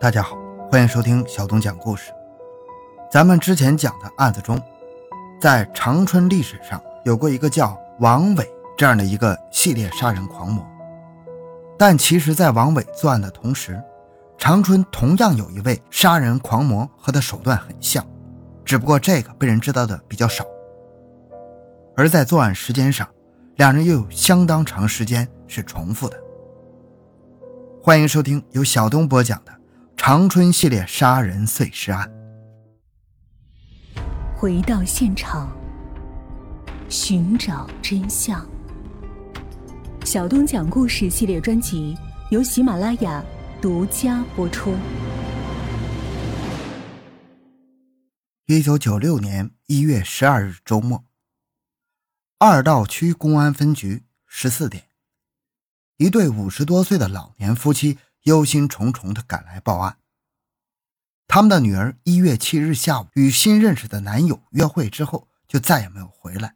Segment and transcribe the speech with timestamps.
[0.00, 0.38] 大家好，
[0.70, 2.12] 欢迎收听小东讲故事。
[3.10, 4.56] 咱们之前讲的案子中，
[5.40, 10.64] 在长春历史上有过一个叫王伟这样的一个系列杀人狂魔，
[11.76, 13.82] 但其实，在王伟作案的同时，
[14.38, 18.06] 长春同样有一位杀人狂魔和他手段很像，
[18.64, 20.44] 只不过这个被人知道的比较少。
[21.96, 23.08] 而在作案时间上，
[23.56, 26.16] 两人又有相当长时间是重复的。
[27.82, 29.52] 欢迎收听由小东播讲的
[29.98, 32.10] 长春系列杀人碎尸案。
[34.34, 35.52] 回到现场，
[36.88, 38.48] 寻找真相。
[40.04, 41.94] 小东讲故事系列专辑
[42.30, 43.22] 由喜马拉雅
[43.60, 44.74] 独家播出。
[48.46, 51.04] 一九九六年一月十二日周末，
[52.38, 54.84] 二道区公安分局十四点。
[55.98, 59.98] 一对五十多岁的老年夫妻忧心忡忡地赶来报案。
[61.26, 66.54] 他们的女儿一月七日下午与新认识的男友约会之后，就再也没有回来。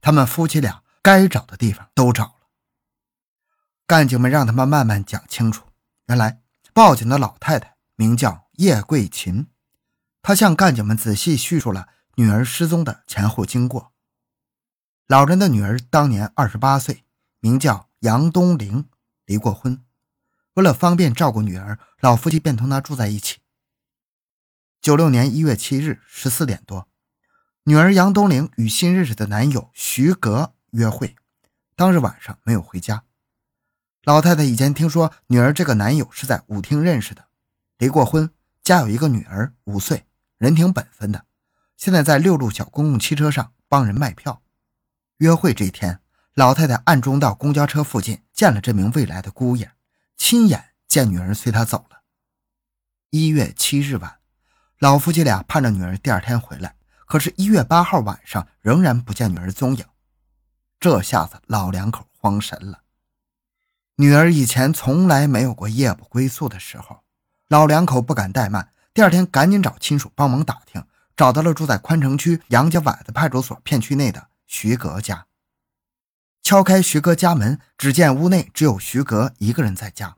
[0.00, 2.48] 他们夫妻俩该找的地方都找了。
[3.86, 5.66] 干警们让他们慢慢讲清楚。
[6.06, 6.40] 原来
[6.72, 9.46] 报警的老太太名叫叶桂琴，
[10.22, 13.92] 她向干警们仔细叙述了女儿失踪的前后经过。
[15.06, 17.04] 老人的女儿当年二十八岁，
[17.38, 17.90] 名叫。
[18.00, 18.88] 杨东玲
[19.26, 19.84] 离过婚，
[20.60, 23.38] 为了方便照顾女儿，老夫妻便同她住在一起。
[24.82, 26.86] 九六年一月七日十四点多，
[27.64, 31.16] 女儿杨东玲与新认识的男友徐格约会，
[31.74, 33.04] 当日晚上没有回家。
[34.02, 37.28] 老太太以前听说女儿这个男友是在舞厅认识的，
[37.78, 38.30] 离过婚，
[38.62, 40.04] 家有一个女儿五岁，
[40.36, 41.24] 人挺本分的，
[41.78, 44.42] 现在在六路小公共汽车上帮人卖票。
[45.16, 46.00] 约会这一天。
[46.34, 49.72] 老太太暗中到公交车附近见了这名未来的姑爷，
[50.20, 52.02] 亲眼见女儿随他走了。
[53.08, 54.18] 一月七日晚，
[54.78, 59.84] 老夫妻俩盼着女儿第二天回来，可是，一月八号晚上仍然不见女儿踪影。
[60.78, 62.82] 这下子老两口慌神了。
[63.96, 67.02] 女儿以前从来没有过夜不归宿的时候，
[67.48, 70.86] 老两口不敢怠慢，第二天赶紧找亲属帮忙打听，
[71.16, 75.26] 找到了住在宽城区杨家崴子派出所片区内的徐格家。
[76.42, 80.16] 敲开徐哥家门，只见屋内只有徐格一个人在家。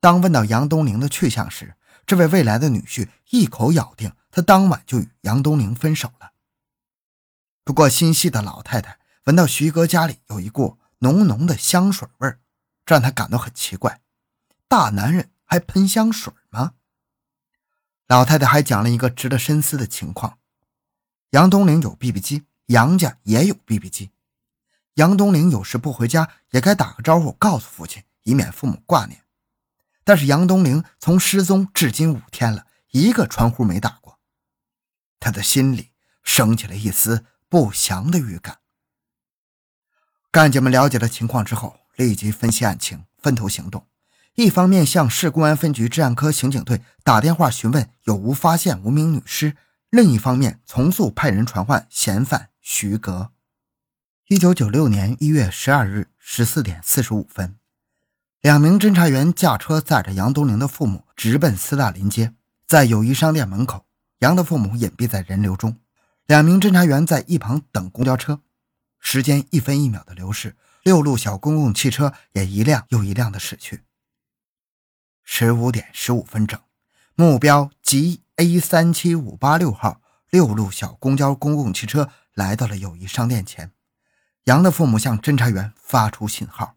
[0.00, 1.74] 当问到杨东玲的去向时，
[2.06, 6.32] 这位未来的女婿一口咬定他当晚就与杨东玲分手了。
[7.64, 12.40] 不过心细的老太太闻到徐哥家里有一股浓浓的香水味儿，
[12.86, 14.00] 这让她感到很奇怪：
[14.68, 16.74] 大男人还喷香水吗？
[18.06, 20.38] 老太太还讲了一个值得深思的情况：
[21.30, 24.10] 杨东玲有 BB 机，杨家也有 BB 机。
[24.94, 29.22] 杨东林有时不回家，也该打个招呼告诉父亲，以免父母挂念。
[30.08, 34.18] 但是杨东林从失踪至今五天了，一个传呼没打过，
[35.20, 35.90] 他的心里
[36.24, 38.60] 升起了一丝不祥的预感。
[40.30, 43.86] 干警们了解了情况之后，立即分析案情，分头行动。
[44.36, 49.58] 一方面向市公安分局治安科刑警队打电话询问有无发现无名女尸，
[49.90, 53.32] 另一方面从速派人传唤嫌犯徐格。
[54.28, 57.58] 一九九六年一月十二日十四点四十五分，
[58.40, 62.34] 两名侦查员驾车载着杨东玲的父母直奔斯大林街，
[62.68, 63.84] 在友谊商店门口，
[64.20, 65.76] 杨的父母隐蔽在人流中，
[66.24, 68.40] 两名侦查员在一旁等公交车。
[69.00, 73.82] 时间一分一秒的流逝，六路小公共汽车也一辆又一辆的驶去。
[75.24, 76.60] 十五点十五分整，
[77.16, 80.00] 目标 G A 三七五八六号
[80.30, 83.72] 六路小公交公共汽车来到了友谊商店前。
[84.44, 86.76] 杨的父母向侦查员发出信号，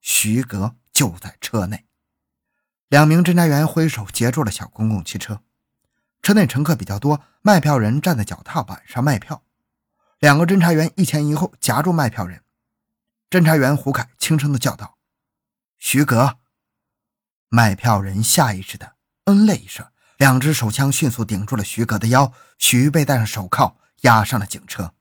[0.00, 1.86] 徐格就在车内。
[2.88, 5.40] 两名侦查员挥手截住了小公共汽车，
[6.20, 9.42] 车内乘客比较多，卖票人站在脚踏板上卖票。
[10.18, 12.42] 两个侦查员一前一后夹住卖票人。
[13.30, 14.98] 侦查员胡凯轻声的叫道
[15.80, 16.36] ：“徐格。”
[17.48, 19.86] 卖票人下意识的嗯了一声，
[20.18, 24.94] 两只手枪迅速顶住了徐格的腰，徐被戴上手铐，押上了警车。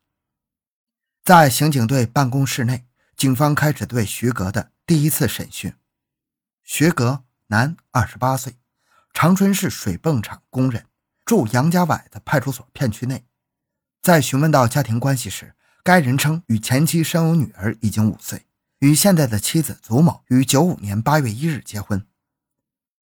[1.24, 2.86] 在刑警队办公室内，
[3.16, 5.74] 警方开始对徐格的第一次审讯。
[6.64, 8.58] 徐格，男，二十八岁，
[9.14, 10.86] 长春市水泵厂工人，
[11.26, 13.26] 住杨家崴的派出所片区内。
[14.02, 18.48] 在询问到家庭关系时，该人称与前妻生有女儿，已经五岁，
[18.80, 22.08] 与现在的妻子祖某于九五年八月一日结婚。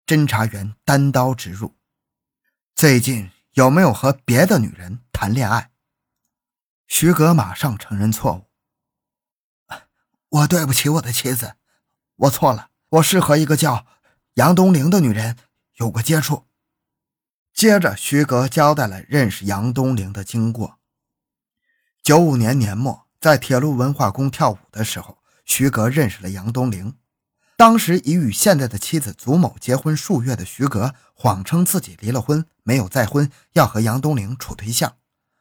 [0.07, 1.77] 侦查员单刀直入：
[2.75, 5.71] 最近有没有和别的女人谈恋爱？
[6.87, 8.49] 徐格马上承认错误。
[10.31, 11.57] 我对不起我的妻子，
[12.17, 12.71] 我错了。
[12.91, 13.87] 我是和一个叫
[14.35, 15.37] 杨东玲的女人
[15.75, 16.47] 有过接触。
[17.53, 20.79] 接着，徐格交代了认识杨东陵的经过。
[22.03, 26.97] 九五年年末，在铁路文化宫跳舞的时候，徐格认识了杨东陵。
[27.59, 34.97] 当时已与现在的妻子祖某结婚数月的徐格，谎称自己离了婚，没有再婚，要和杨东陵处对象，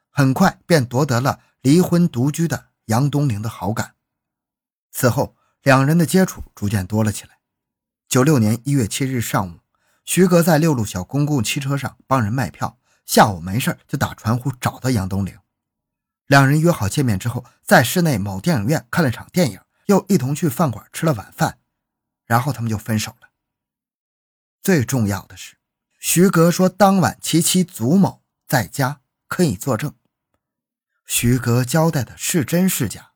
[0.09, 3.93] 很快便夺得了离婚独居的杨东陵的好感。
[4.91, 7.36] 此后，两人的接触逐渐多了起来。
[8.09, 9.59] 九六年一月七日上午，
[10.05, 15.37] 徐格在六路小公共汽车上帮人卖票，下午没事就打传呼找到杨东岭。
[16.25, 21.59] 两人约好见面之后，在市内某电影院看了场电影，又一同去饭馆吃了晚饭。
[22.25, 23.27] 然后他们就分手了。
[24.61, 25.57] 最重要的是，
[25.99, 29.93] 徐格说当晚其妻祖某在家，可以作证。
[31.05, 33.11] 徐格交代的是真是假？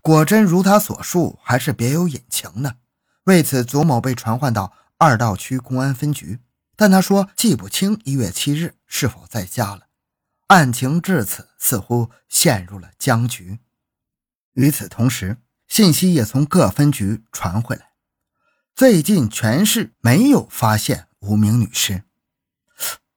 [0.00, 2.76] 果真如他所述，还是别有隐情呢？
[3.26, 6.38] 为此，祖某被传唤到二道区公安分局，
[6.76, 9.88] 但他说记不清一月七日是否在家了。
[10.46, 13.58] 案情至此，似乎陷入了僵局。
[14.52, 17.90] 与此同时，信息也从各分局传回来。
[18.76, 22.04] 最近全市没有发现无名女尸，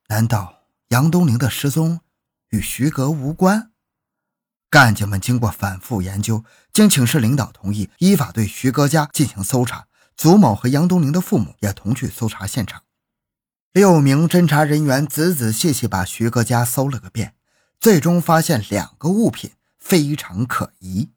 [0.07, 2.00] 难道杨东陵的失踪
[2.50, 3.71] 与徐格无关？
[4.71, 9.85] 干警们经过反复研究，经请示领导同意，依法对徐格家进行搜查。
[10.19, 12.83] 祖某和杨东陵的父母也同去搜查现场。
[13.71, 17.36] 六名侦查人员仔仔细细把徐哥家搜了个遍，
[17.80, 21.12] 最终发现两个物品非常可疑：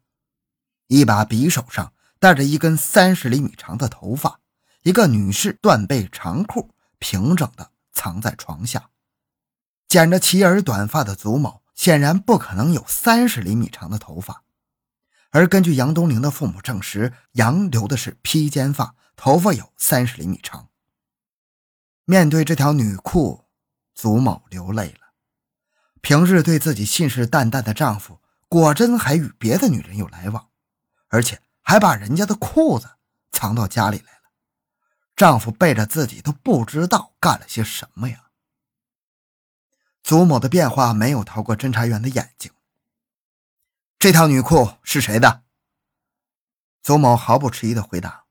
[0.87, 1.93] 一把匕首上。
[2.20, 4.38] 带着一根三十厘米长的头发，
[4.84, 6.70] 一个女士断背长裤
[7.00, 8.90] 平整的藏在床下。
[9.88, 14.44] 剪着齐耳短发的祖某显然不可能有三十厘米长的头发，
[15.32, 20.69] 而根据杨东陵的父母证实，杨留的是披肩发，头发有三十厘米长。
[22.05, 23.44] 面对这条女裤，
[23.94, 25.12] 祖某流泪了。
[26.00, 30.49] 平日对自己信誓旦旦的丈夫，果真还与别的女人有来往，
[31.08, 31.43] 而且。
[31.64, 32.90] 还把人家的裤子
[33.31, 34.32] 藏到家里来了，
[35.14, 38.31] 丈夫背着自己都不知道干了些什么呀。
[40.02, 42.50] 祖母的变化没有逃过侦查员的眼睛。
[44.02, 45.44] 这条女裤是谁的？
[46.82, 48.25] 祖某毫不迟疑的回答：“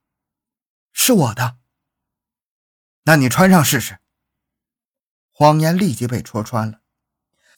[0.91, 1.59] 是我的。”
[3.07, 4.00] 那你穿上试试。
[5.31, 6.81] 谎言立即被戳穿了，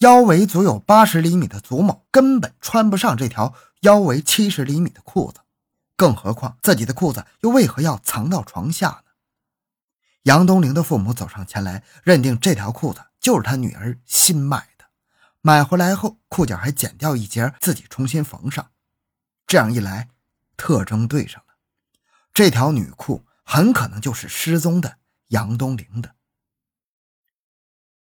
[0.02, 5.40] 腰围足有八十厘米的祖某根本穿不上这条腰围七十厘米的裤子。
[5.96, 9.12] 更何况自己的裤子又为何要藏到床下呢？
[10.26, 14.73] 杨东玲的父母走上前来，认定这条裤子就是他女儿新买。
[15.46, 18.72] 买回来后，裤脚还剪掉一截，自己重新缝上。
[19.46, 20.08] 这样一来，
[20.56, 21.56] 特征对上了，
[22.34, 26.16] 这条女裤很可能就是失踪的杨东陵的。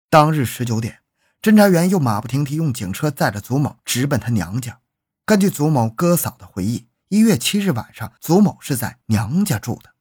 [0.09, 1.03] 当日十九点，
[1.43, 4.81] 侦查员又马不停蹄用警车载着祖某直奔他娘家。
[5.27, 6.89] 根据祖某哥嫂的回忆。
[7.11, 9.95] 一月七日晚上，祖某是在娘家住的。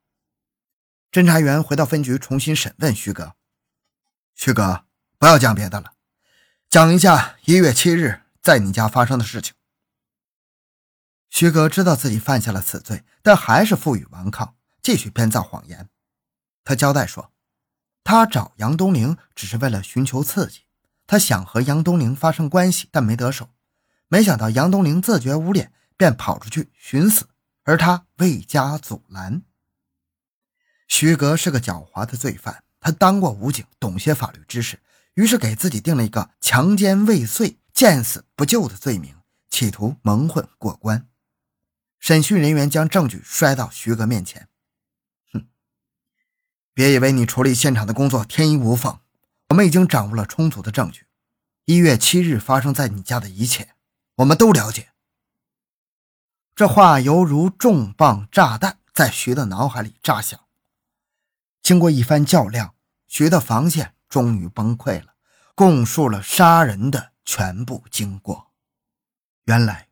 [1.09, 3.35] 侦查员回到分局，重新审问徐哥。
[4.35, 4.85] 徐哥，
[5.17, 5.93] 不要讲别的了，
[6.69, 9.53] 讲一下一月七日在你家发生的事情。
[11.29, 15.89] 徐哥知道自己犯下了此罪，但还是负隅顽抗，继续编造谎言。
[16.63, 17.31] 他交代说，
[18.03, 20.63] 他找杨东陵只是为了寻求刺激，
[21.05, 23.49] 他想和杨东陵发生关系，但没得手。
[24.09, 25.71] 没想到杨东陵自觉无脸。
[25.99, 27.27] 便跑出去寻死，
[27.63, 29.41] 而他未加阻拦。
[30.87, 34.79] 徐格是个狡猾的罪犯，他当过武警，懂些法律知识，
[35.17, 39.15] 于是给自己定了一个强奸未遂、见死不救的罪名，
[39.49, 41.09] 企图蒙混过关。
[41.99, 44.47] 审讯人员将证据摔到徐哥面前，
[45.33, 45.47] 哼，
[46.71, 48.99] 别以为你处理现场的工作天衣无缝，
[49.49, 51.07] 我们已经掌握了充足的证据。
[51.65, 53.73] 一月七日发生在你家的一切，
[54.17, 54.91] 我们都了解。
[56.53, 60.39] 这话犹如重磅炸弹在徐的脑海里炸响。
[61.63, 62.75] 经过一番较量，
[63.07, 65.13] 徐的防线终于崩溃了，
[65.55, 68.51] 供述了杀人的全部经过。
[69.45, 69.87] 原来，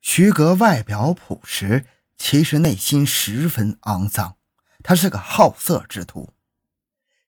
[0.00, 4.36] 徐格外表朴实，其实内心十分肮脏。
[4.82, 6.32] 他是个好色之徒。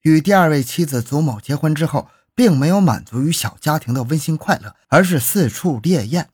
[0.03, 6.31] 与第二位妻子祖某结婚之后，并没有满足于小家庭的温馨快乐，而是四处猎艳。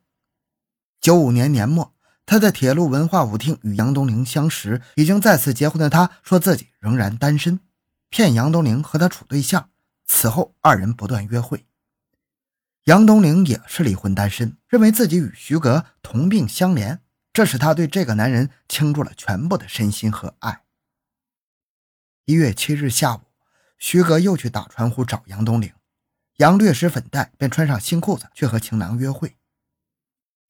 [1.01, 1.93] 九五年年末。
[2.25, 7.59] 他在铁路文化舞厅与杨东陵相识，已经再次结婚的他说自己仍然单身，
[8.11, 9.71] 骗杨东玲和他处对象。
[10.15, 11.67] 此后，二人不断约会。
[12.85, 16.99] 杨东陵也是离婚单身，认为自己与徐格同病相怜，
[17.33, 20.65] 这使他对这个男人倾注了全部的身心和爱。
[22.27, 23.21] 一月七日下午，
[23.79, 25.73] 徐格又去打传呼找杨东陵，
[26.37, 29.39] 杨略施粉黛，便穿上新裤子去和情郎约会。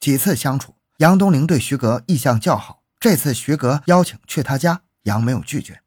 [0.01, 2.83] 几次相处，杨东陵对徐格意向较好。
[2.99, 5.83] 这次徐格邀请去他家，杨没有拒绝。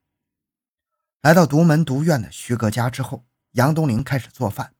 [1.21, 4.73] 来到独门独院的徐格家之后，杨东林开始做饭，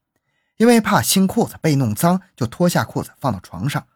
[0.57, 3.87] 因为怕新裤子被弄脏，就脱下裤子放到床上。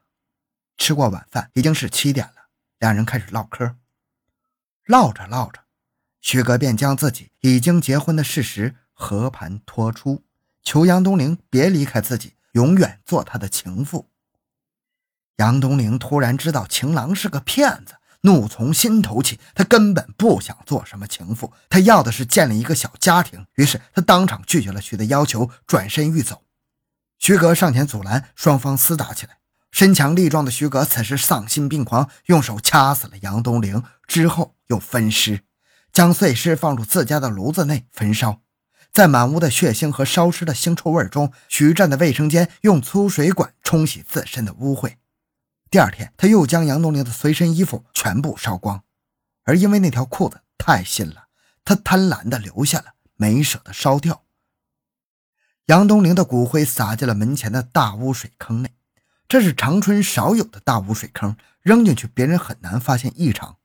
[0.78, 2.48] 吃过晚饭，已经是七点了，
[2.80, 3.76] 两人开始唠嗑。
[4.86, 5.66] 唠着唠着，
[6.22, 10.24] 徐哥便将自己已经结婚的事实和盘托出，
[10.64, 14.10] 求杨东林别离开自己，永远做他的情妇。
[15.36, 17.99] 杨东林突然知道情郎是个骗子。
[18.22, 23.46] 怒从心头起，他根本不想做什么情妇，他要的是建立一个小家庭。
[23.56, 26.44] 于是他当场拒绝了徐的要求，转身欲走。
[27.18, 29.38] 徐格上前阻拦，双方厮打起来。
[29.72, 35.42] 身强力壮的徐格此时丧心病狂，用手掐死了杨东陵，之后又分尸，
[35.94, 38.42] 将碎尸放入自家的炉子内焚烧。
[38.92, 44.96] 在满屋的血腥和烧尸的腥臭味中，徐占的卫生间用粗水管冲洗自身的污秽。
[45.72, 48.84] 第二天，他又将杨东陵的随身衣服全部烧光，
[49.44, 51.28] 而因为那条裤子太新了，
[51.64, 54.26] 他贪婪地留下了，没舍得烧掉。
[55.68, 58.74] 杨东陵的骨灰撒进了门前的大污水坑内，
[59.28, 63.58] 这是长春少有的大污水坑，扔进去别人很难发现异常。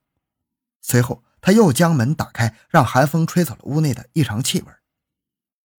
[0.81, 4.67] 随后，他又将门打开，让寒风吹走了屋内的异常气味。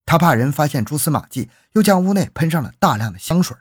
[0.04, 3.56] 他怕人发现蛛丝马迹，又将屋内喷上了大量的香水。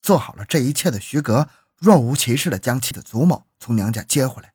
[0.00, 1.48] 做好了这一切的徐格。
[1.82, 4.52] 若无其事地将妻子祖母从娘家接回来，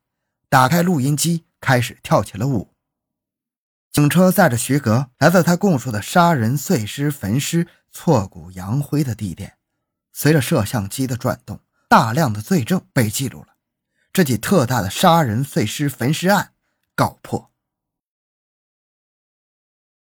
[0.48, 2.72] 打开录音机，开始跳起了舞。
[3.92, 9.58] 警车载着徐格来到他供述的杀人、碎尸、焚尸、挫骨扬灰的地点。
[10.10, 13.48] 随着摄像机的转动，大量的罪证被记录了。
[14.10, 16.54] 这起特大的杀人、碎尸、焚尸案
[16.94, 17.47] 告破。